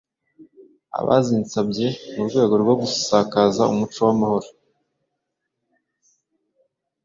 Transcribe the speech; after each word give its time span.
abazinsabye 0.99 1.87
mu 2.13 2.21
rwego 2.27 2.53
rwo 2.61 2.75
gusakaza 2.81 3.61
umuco 3.73 3.99
w’amahoro. 4.05 4.47